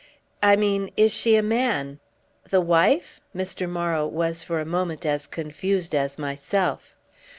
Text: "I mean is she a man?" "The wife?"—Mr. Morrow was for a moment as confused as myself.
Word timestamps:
"I 0.41 0.55
mean 0.55 0.89
is 0.97 1.11
she 1.11 1.35
a 1.35 1.43
man?" 1.43 1.99
"The 2.49 2.59
wife?"—Mr. 2.59 3.69
Morrow 3.69 4.07
was 4.07 4.43
for 4.43 4.59
a 4.59 4.65
moment 4.65 5.05
as 5.05 5.27
confused 5.27 5.93
as 5.93 6.17
myself. 6.17 6.95